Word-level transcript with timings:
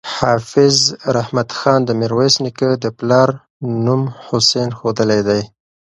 حافظ 0.17 0.75
رحمت 1.17 1.49
خان 1.57 1.79
د 1.85 1.89
میرویس 1.99 2.35
نیکه 2.43 2.69
د 2.83 2.85
پلار 2.97 3.29
نوم 3.85 4.01
حسین 4.27 4.69
ښودلی 4.77 5.21
دی. 5.27 5.41